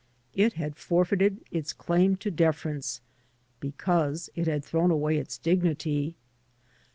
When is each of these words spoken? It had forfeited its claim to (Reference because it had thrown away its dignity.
It 0.33 0.53
had 0.53 0.77
forfeited 0.77 1.41
its 1.51 1.73
claim 1.73 2.15
to 2.15 2.31
(Reference 2.31 3.01
because 3.59 4.31
it 4.35 4.47
had 4.47 4.65
thrown 4.65 4.89
away 4.89 5.17
its 5.19 5.37
dignity. 5.37 6.15